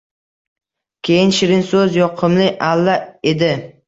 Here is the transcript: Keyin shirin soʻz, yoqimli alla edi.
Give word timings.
Keyin 1.09 1.33
shirin 1.39 1.61
soʻz, 1.71 1.93
yoqimli 2.01 2.47
alla 2.69 2.97
edi. 3.33 3.51